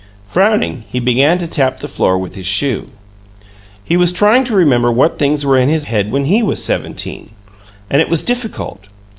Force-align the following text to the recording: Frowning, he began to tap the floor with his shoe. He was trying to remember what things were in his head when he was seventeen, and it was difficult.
Frowning, 0.25 0.83
he 0.89 0.99
began 0.99 1.37
to 1.37 1.45
tap 1.45 1.79
the 1.79 1.87
floor 1.87 2.17
with 2.17 2.33
his 2.33 2.47
shoe. 2.47 2.87
He 3.83 3.95
was 3.97 4.11
trying 4.11 4.45
to 4.45 4.55
remember 4.55 4.91
what 4.91 5.19
things 5.19 5.45
were 5.45 5.59
in 5.59 5.69
his 5.69 5.83
head 5.83 6.11
when 6.11 6.25
he 6.25 6.41
was 6.41 6.65
seventeen, 6.65 7.29
and 7.87 8.01
it 8.01 8.09
was 8.09 8.23
difficult. 8.23 8.87